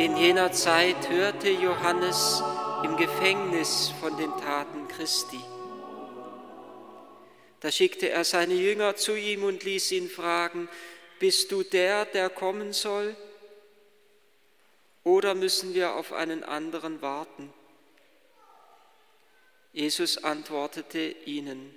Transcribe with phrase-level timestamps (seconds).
[0.00, 2.42] In jener Zeit hörte Johannes
[2.84, 5.38] im Gefängnis von den Taten Christi.
[7.60, 10.70] Da schickte er seine Jünger zu ihm und ließ ihn fragen,
[11.18, 13.14] bist du der, der kommen soll?
[15.04, 17.52] Oder müssen wir auf einen anderen warten?
[19.74, 21.74] Jesus antwortete ihnen,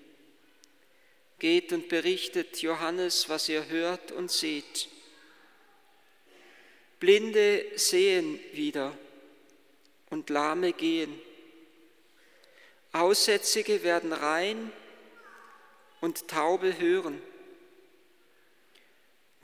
[1.39, 4.87] Geht und berichtet Johannes, was ihr hört und seht.
[7.03, 8.97] Blinde sehen wieder
[10.09, 11.13] und Lahme gehen.
[12.93, 14.71] Aussätzige werden rein
[15.99, 17.21] und Taube hören.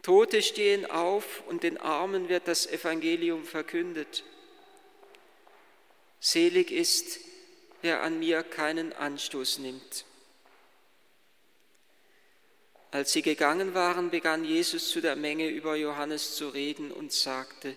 [0.04, 4.24] Tote stehen auf und den Armen wird das Evangelium verkündet.
[6.22, 7.20] Selig ist,
[7.82, 10.06] wer an mir keinen Anstoß nimmt.
[12.92, 17.76] Als sie gegangen waren, begann Jesus zu der Menge über Johannes zu reden und sagte,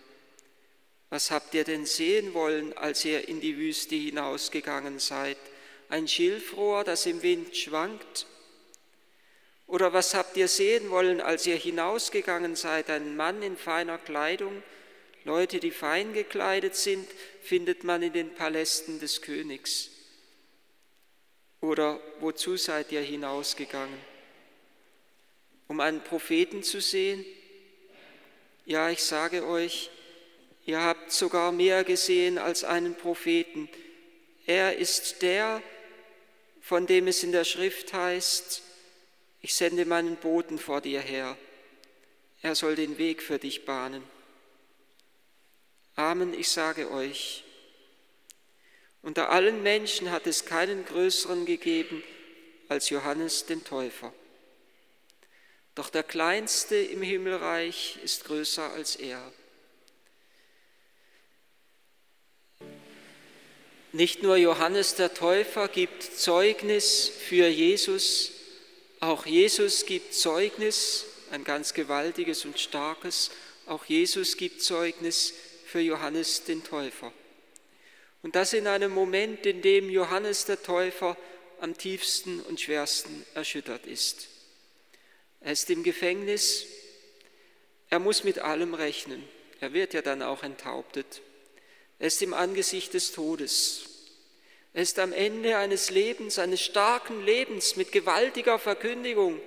[1.11, 5.37] was habt ihr denn sehen wollen, als ihr in die Wüste hinausgegangen seid?
[5.91, 8.27] Ein Schilfrohr, das im Wind schwankt?
[9.67, 12.89] Oder was habt ihr sehen wollen, als ihr hinausgegangen seid?
[12.89, 14.63] Ein Mann in feiner Kleidung?
[15.25, 17.07] Leute, die fein gekleidet sind,
[17.43, 19.91] findet man in den Palästen des Königs.
[21.61, 24.12] Oder wozu seid ihr hinausgegangen?
[25.73, 27.25] Um einen Propheten zu sehen?
[28.67, 29.89] Ja, ich sage euch,
[30.67, 33.71] ihr habt sogar mehr gesehen als einen Propheten.
[34.45, 35.63] Er ist der,
[36.61, 38.61] von dem es in der Schrift heißt,
[39.41, 41.39] ich sende meinen Boten vor dir her.
[42.43, 44.03] Er soll den Weg für dich bahnen.
[45.97, 47.45] Amen, ich sage euch,
[49.01, 52.05] unter allen Menschen hat es keinen größeren gegeben
[52.69, 54.13] als Johannes den Täufer.
[55.75, 59.33] Doch der Kleinste im Himmelreich ist größer als er.
[63.93, 68.33] Nicht nur Johannes der Täufer gibt Zeugnis für Jesus,
[69.01, 73.31] auch Jesus gibt Zeugnis, ein ganz gewaltiges und starkes,
[73.67, 75.35] auch Jesus gibt Zeugnis
[75.67, 77.13] für Johannes den Täufer.
[78.23, 81.17] Und das in einem Moment, in dem Johannes der Täufer
[81.61, 84.29] am tiefsten und schwersten erschüttert ist.
[85.45, 86.67] Er ist im Gefängnis.
[87.91, 89.23] Er muss mit allem rechnen.
[89.61, 91.21] Er wird ja dann auch enthauptet.
[91.99, 93.85] Er ist im Angesicht des Todes.
[94.73, 99.41] Er ist am Ende eines Lebens, eines starken Lebens mit gewaltiger Verkündigung.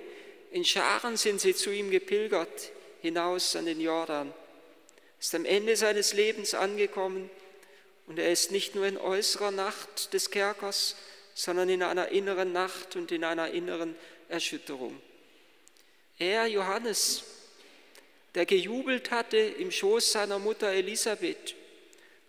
[0.52, 2.70] In Scharen sind sie zu ihm gepilgert,
[3.02, 4.28] hinaus an den Jordan.
[4.28, 7.28] Er ist am Ende seines Lebens angekommen
[8.06, 10.94] und er ist nicht nur in äußerer Nacht des Kerkers,
[11.34, 13.96] sondern in einer inneren Nacht und in einer inneren
[14.28, 14.98] Erschütterung.
[16.18, 17.24] Er, Johannes,
[18.34, 21.54] der gejubelt hatte im Schoß seiner Mutter Elisabeth,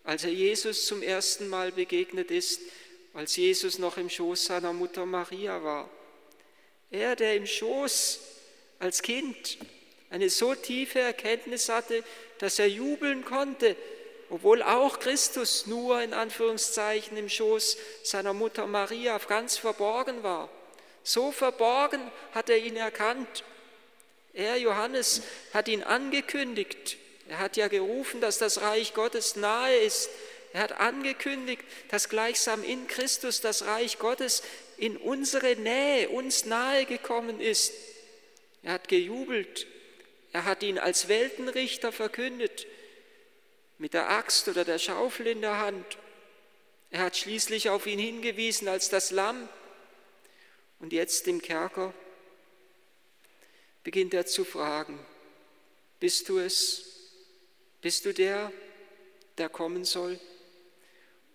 [0.04, 2.60] als er Jesus zum ersten Mal begegnet ist,
[3.14, 5.88] als Jesus noch im Schoß seiner Mutter Maria war.
[6.90, 8.20] Er, der im Schoß
[8.78, 9.58] als Kind
[10.10, 12.04] eine so tiefe Erkenntnis hatte,
[12.38, 13.74] dass er jubeln konnte,
[14.28, 20.50] obwohl auch Christus nur in Anführungszeichen im Schoß seiner Mutter Maria ganz verborgen war.
[21.02, 23.44] So verborgen hat er ihn erkannt
[24.38, 25.22] er, Johannes,
[25.52, 26.96] hat ihn angekündigt.
[27.28, 30.08] Er hat ja gerufen, dass das Reich Gottes nahe ist.
[30.52, 34.42] Er hat angekündigt, dass gleichsam in Christus das Reich Gottes
[34.76, 37.74] in unsere Nähe, uns nahe gekommen ist.
[38.62, 39.66] Er hat gejubelt.
[40.32, 42.66] Er hat ihn als Weltenrichter verkündet,
[43.78, 45.98] mit der Axt oder der Schaufel in der Hand.
[46.90, 49.48] Er hat schließlich auf ihn hingewiesen als das Lamm.
[50.78, 51.92] Und jetzt im Kerker
[53.84, 54.98] beginnt er zu fragen,
[56.00, 56.84] bist du es?
[57.80, 58.52] Bist du der,
[59.36, 60.18] der kommen soll?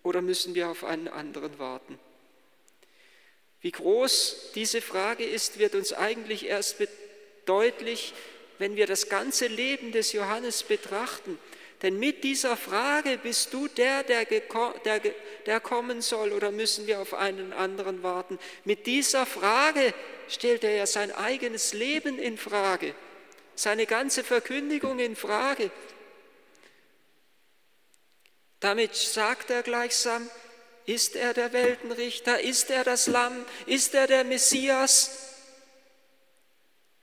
[0.04, 1.98] Oder müssen wir auf einen anderen warten?
[3.62, 6.78] Wie groß diese Frage ist, wird uns eigentlich erst
[7.46, 8.14] deutlich,
[8.60, 11.40] wenn wir das ganze Leben des Johannes betrachten.
[11.82, 15.02] Denn mit dieser Frage, bist du der, der, der,
[15.46, 18.40] der kommen soll oder müssen wir auf einen anderen warten?
[18.66, 19.94] Mit dieser Frage
[20.28, 22.96] stellt er ja sein eigenes Leben in Frage,
[23.56, 25.72] seine ganze Verkündigung in Frage.
[28.60, 30.30] Damit sagt er gleichsam,
[30.86, 35.12] ist er der Weltenrichter, ist er das Lamm, ist er der Messias?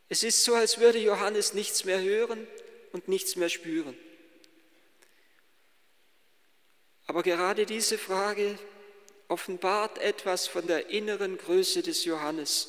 [0.08, 2.46] Es ist so, als würde Johannes nichts mehr hören
[2.92, 3.96] und nichts mehr spüren.
[7.10, 8.56] Aber gerade diese Frage
[9.26, 12.68] offenbart etwas von der inneren Größe des Johannes.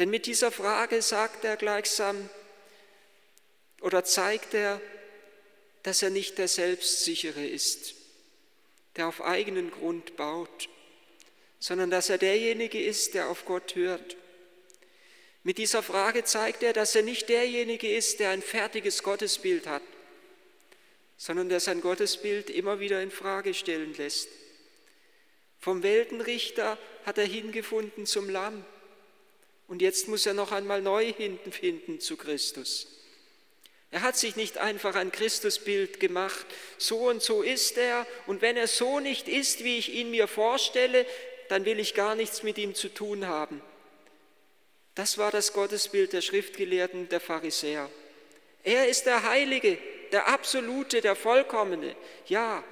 [0.00, 2.28] Denn mit dieser Frage sagt er gleichsam
[3.80, 4.80] oder zeigt er,
[5.84, 7.94] dass er nicht der Selbstsichere ist,
[8.96, 10.68] der auf eigenen Grund baut,
[11.60, 14.16] sondern dass er derjenige ist, der auf Gott hört.
[15.44, 19.82] Mit dieser Frage zeigt er, dass er nicht derjenige ist, der ein fertiges Gottesbild hat,
[21.20, 24.30] sondern der sein Gottesbild immer wieder in Frage stellen lässt.
[25.58, 28.64] Vom Weltenrichter hat er hingefunden zum Lamm
[29.68, 32.86] und jetzt muss er noch einmal neu hinfinden zu Christus.
[33.90, 36.46] Er hat sich nicht einfach ein Christusbild gemacht,
[36.78, 40.26] so und so ist er, und wenn er so nicht ist, wie ich ihn mir
[40.26, 41.04] vorstelle,
[41.50, 43.60] dann will ich gar nichts mit ihm zu tun haben.
[44.94, 47.90] Das war das Gottesbild der Schriftgelehrten, der Pharisäer.
[48.64, 49.76] Er ist der Heilige,
[50.12, 51.94] der Absolute, der Vollkommene,
[52.26, 52.62] ja,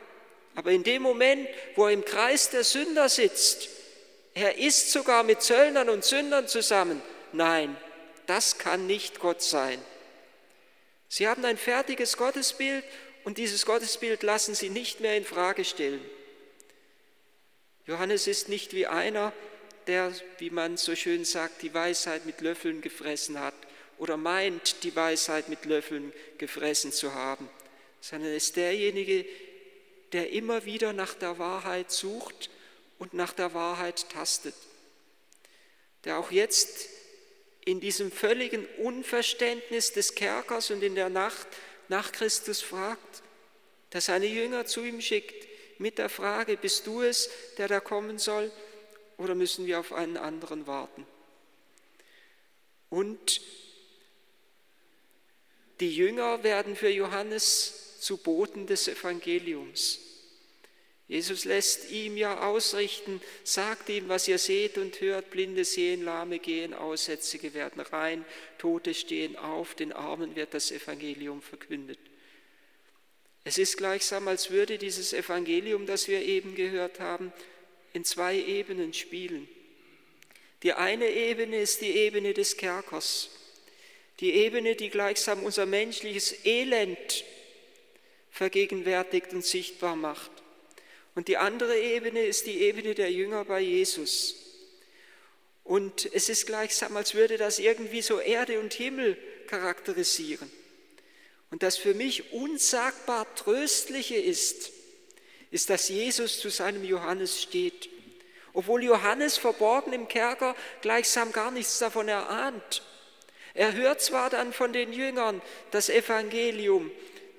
[0.55, 3.69] aber in dem Moment, wo er im Kreis der Sünder sitzt,
[4.35, 7.01] er isst sogar mit Zöllnern und Sündern zusammen,
[7.33, 7.77] nein,
[8.27, 9.81] das kann nicht Gott sein.
[11.09, 12.85] Sie haben ein fertiges Gottesbild
[13.25, 16.05] und dieses Gottesbild lassen sie nicht mehr in Frage stellen.
[17.87, 19.33] Johannes ist nicht wie einer,
[19.87, 23.55] der, wie man so schön sagt, die Weisheit mit Löffeln gefressen hat
[23.99, 27.49] oder meint, die Weisheit mit Löffeln gefressen zu haben,
[28.01, 29.25] sondern ist derjenige,
[30.13, 32.51] der immer wieder nach der Wahrheit sucht
[32.99, 34.55] und nach der Wahrheit tastet,
[36.05, 36.89] der auch jetzt
[37.65, 41.47] in diesem völligen Unverständnis des Kerkers und in der Nacht
[41.89, 43.23] nach Christus fragt,
[43.93, 45.47] der seine Jünger zu ihm schickt
[45.79, 48.51] mit der Frage, bist du es, der da kommen soll,
[49.17, 51.07] oder müssen wir auf einen anderen warten?
[52.89, 53.41] Und
[55.81, 60.01] die Jünger werden für Johannes zu Boten des Evangeliums.
[61.09, 66.39] Jesus lässt ihm ja ausrichten, sagt ihm, was ihr seht und hört, Blinde sehen, Lahme
[66.39, 68.27] gehen, Aussätzige werden rein,
[68.59, 71.99] Tote stehen auf, den Armen wird das Evangelium verkündet.
[73.45, 77.33] Es ist gleichsam, als würde dieses Evangelium, das wir eben gehört haben,
[77.95, 79.49] in zwei Ebenen spielen.
[80.63, 83.31] Die eine Ebene ist die Ebene des Kerkers,
[84.21, 87.25] die Ebene, die gleichsam unser menschliches Elend
[88.31, 90.31] vergegenwärtigt und sichtbar macht.
[91.15, 94.37] Und die andere Ebene ist die Ebene der Jünger bei Jesus.
[95.65, 99.19] Und es ist gleichsam, als würde das irgendwie so Erde und Himmel
[99.49, 100.51] charakterisieren.
[101.51, 104.71] Und das für mich unsagbar Tröstliche ist,
[105.51, 107.89] ist, dass Jesus zu seinem Johannes steht.
[108.53, 112.83] Obwohl Johannes verborgen im Kerker gleichsam gar nichts davon erahnt.
[113.55, 115.41] Er hört zwar dann von den Jüngern
[115.71, 116.91] das Evangelium,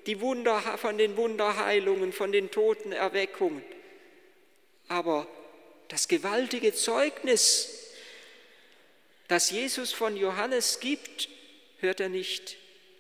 [0.06, 3.64] die Wunder, von den Wunderheilungen, von den Totenerweckungen.
[4.88, 5.28] Aber
[5.88, 7.94] das gewaltige Zeugnis,
[9.28, 11.30] das Jesus von Johannes gibt,
[11.80, 12.58] hört er nicht.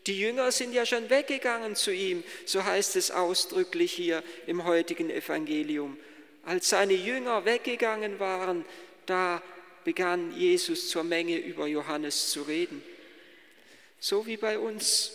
[0.07, 5.09] Die Jünger sind ja schon weggegangen zu ihm, so heißt es ausdrücklich hier im heutigen
[5.09, 5.97] Evangelium.
[6.45, 8.65] Als seine Jünger weggegangen waren,
[9.05, 9.41] da
[9.83, 12.81] begann Jesus zur Menge über Johannes zu reden.
[13.99, 15.11] So wie bei uns.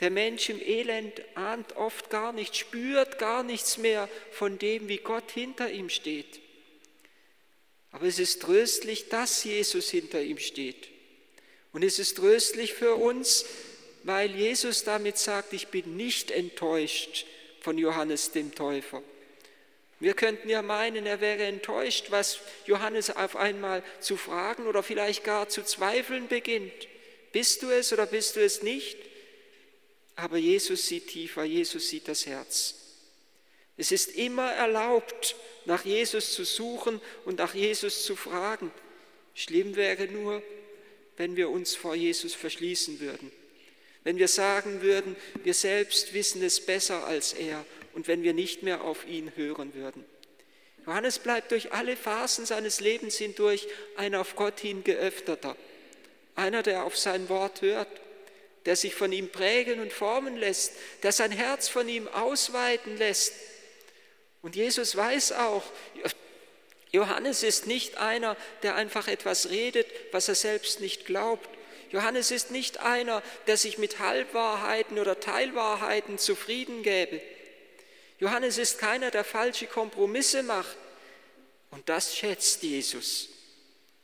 [0.00, 4.98] Der Mensch im Elend ahnt oft gar nicht, spürt gar nichts mehr von dem, wie
[4.98, 6.40] Gott hinter ihm steht.
[7.92, 10.88] Aber es ist tröstlich, dass Jesus hinter ihm steht.
[11.72, 13.46] Und es ist tröstlich für uns,
[14.02, 17.26] weil Jesus damit sagt, ich bin nicht enttäuscht
[17.60, 19.02] von Johannes dem Täufer.
[19.98, 25.24] Wir könnten ja meinen, er wäre enttäuscht, was Johannes auf einmal zu fragen oder vielleicht
[25.24, 26.86] gar zu zweifeln beginnt.
[27.36, 28.96] Bist du es oder bist du es nicht?
[30.16, 32.74] aber Jesus sieht tiefer, Jesus sieht das Herz.
[33.76, 38.72] Es ist immer erlaubt, nach Jesus zu suchen und nach Jesus zu fragen.
[39.34, 40.42] Schlimm wäre nur,
[41.18, 43.30] wenn wir uns vor Jesus verschließen würden,
[44.04, 48.62] wenn wir sagen würden, wir selbst wissen es besser als er und wenn wir nicht
[48.62, 50.04] mehr auf ihn hören würden.
[50.86, 53.66] Johannes bleibt durch alle Phasen seines Lebens hindurch
[53.96, 55.56] ein auf Gott hin geöffneter,
[56.36, 57.88] einer, der auf sein Wort hört
[58.66, 60.72] der sich von ihm prägen und formen lässt,
[61.04, 63.32] der sein Herz von ihm ausweiten lässt.
[64.42, 65.62] Und Jesus weiß auch,
[66.90, 71.48] Johannes ist nicht einer, der einfach etwas redet, was er selbst nicht glaubt.
[71.90, 77.20] Johannes ist nicht einer, der sich mit Halbwahrheiten oder Teilwahrheiten zufrieden gäbe.
[78.18, 80.76] Johannes ist keiner, der falsche Kompromisse macht.
[81.70, 83.28] Und das schätzt Jesus.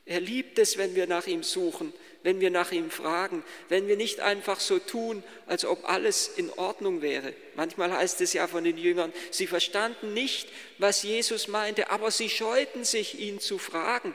[0.04, 3.96] Er liebt es, wenn wir nach ihm suchen, wenn wir nach ihm fragen, wenn wir
[3.96, 7.34] nicht einfach so tun, als ob alles in Ordnung wäre.
[7.56, 10.48] Manchmal heißt es ja von den Jüngern, sie verstanden nicht,
[10.78, 14.14] was Jesus meinte, aber sie scheuten sich, ihn zu fragen.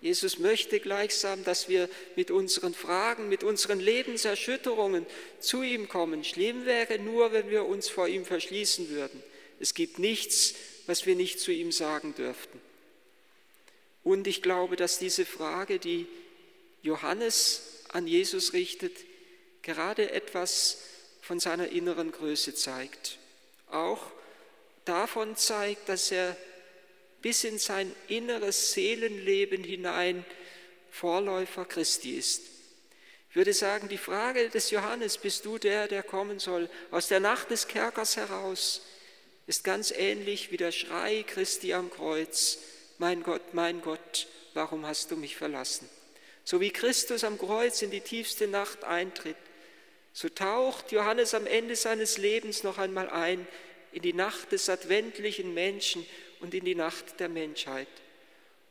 [0.00, 5.06] Jesus möchte gleichsam, dass wir mit unseren Fragen, mit unseren Lebenserschütterungen
[5.40, 6.24] zu ihm kommen.
[6.24, 9.22] Schlimm wäre nur, wenn wir uns vor ihm verschließen würden.
[9.60, 12.60] Es gibt nichts, was wir nicht zu ihm sagen dürften.
[14.02, 16.06] Und ich glaube, dass diese Frage, die
[16.84, 17.62] Johannes
[17.92, 18.92] an Jesus richtet,
[19.62, 20.82] gerade etwas
[21.22, 23.18] von seiner inneren Größe zeigt.
[23.70, 24.10] Auch
[24.84, 26.36] davon zeigt, dass er
[27.22, 30.26] bis in sein inneres Seelenleben hinein
[30.90, 32.42] Vorläufer Christi ist.
[33.30, 37.20] Ich würde sagen, die Frage des Johannes, bist du der, der kommen soll, aus der
[37.20, 38.82] Nacht des Kerkers heraus,
[39.46, 42.58] ist ganz ähnlich wie der Schrei Christi am Kreuz,
[42.98, 45.88] mein Gott, mein Gott, warum hast du mich verlassen?
[46.44, 49.36] So wie Christus am Kreuz in die tiefste Nacht eintritt,
[50.12, 53.46] so taucht Johannes am Ende seines Lebens noch einmal ein
[53.92, 56.06] in die Nacht des adventlichen Menschen
[56.40, 57.88] und in die Nacht der Menschheit.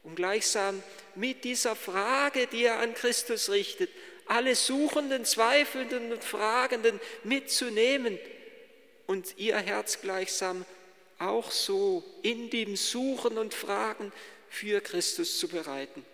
[0.03, 0.83] Um gleichsam
[1.15, 3.89] mit dieser Frage, die er an Christus richtet,
[4.25, 8.19] alle Suchenden, Zweifelnden und Fragenden mitzunehmen
[9.07, 10.65] und ihr Herz gleichsam
[11.19, 14.11] auch so in dem Suchen und Fragen
[14.49, 16.05] für Christus zu bereiten.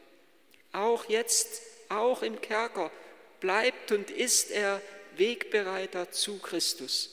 [0.72, 2.92] Auch jetzt, auch im Kerker,
[3.40, 4.82] bleibt und ist er
[5.16, 7.10] Wegbereiter zu Christus.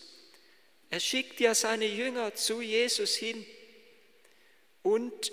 [0.90, 3.44] Er schickt ja seine Jünger zu Jesus hin
[4.82, 5.32] und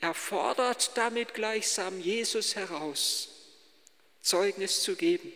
[0.00, 3.28] er fordert damit gleichsam Jesus heraus,
[4.22, 5.32] Zeugnis zu geben.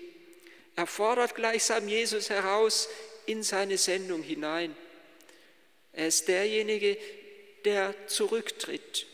[0.76, 2.88] Er fordert gleichsam Jesus heraus
[3.26, 4.76] in seine Sendung hinein.
[5.92, 6.96] Er ist derjenige,
[7.64, 9.07] der zurücktritt,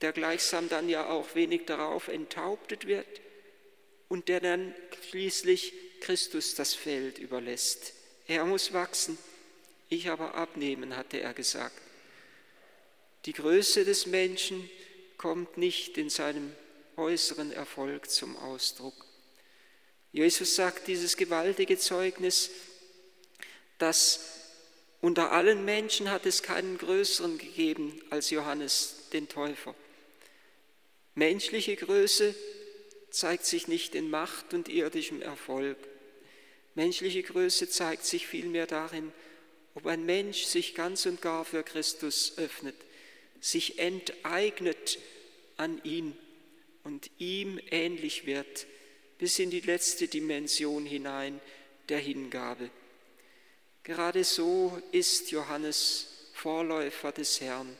[0.00, 3.06] der gleichsam dann ja auch wenig darauf enthauptet wird
[4.08, 4.74] und der dann
[5.08, 7.94] schließlich Christus das Feld überlässt.
[8.26, 9.18] Er muss wachsen,
[9.88, 11.80] ich aber abnehmen, hatte er gesagt.
[13.26, 14.68] Die Größe des Menschen
[15.16, 16.52] kommt nicht in seinem
[16.96, 18.94] äußeren Erfolg zum Ausdruck.
[20.12, 22.50] Jesus sagt dieses gewaltige Zeugnis,
[23.78, 24.20] dass
[25.00, 29.74] unter allen Menschen hat es keinen größeren gegeben als Johannes den Täufer.
[31.14, 32.34] Menschliche Größe
[33.10, 35.76] zeigt sich nicht in Macht und irdischem Erfolg.
[36.74, 39.12] Menschliche Größe zeigt sich vielmehr darin,
[39.74, 42.74] ob ein Mensch sich ganz und gar für Christus öffnet,
[43.40, 44.98] sich enteignet
[45.56, 46.16] an ihn
[46.82, 48.66] und ihm ähnlich wird,
[49.18, 51.40] bis in die letzte Dimension hinein
[51.88, 52.70] der Hingabe.
[53.84, 57.76] Gerade so ist Johannes Vorläufer des Herrn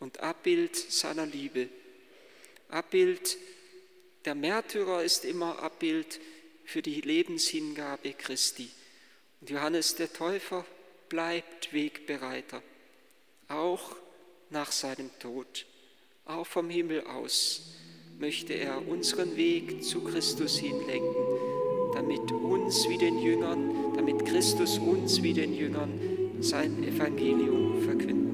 [0.00, 1.68] und Abbild seiner Liebe.
[2.68, 3.38] Abbild,
[4.24, 6.20] der Märtyrer ist immer Abbild
[6.64, 8.68] für die Lebenshingabe Christi.
[9.40, 10.66] Und Johannes der Täufer
[11.08, 12.62] bleibt Wegbereiter,
[13.48, 13.96] auch
[14.50, 15.66] nach seinem Tod.
[16.26, 17.74] Auch vom Himmel aus
[18.18, 21.14] möchte er unseren Weg zu Christus hinlenken,
[21.94, 25.98] damit uns wie den Jüngern, damit Christus uns wie den Jüngern
[26.40, 28.27] sein Evangelium verkündet.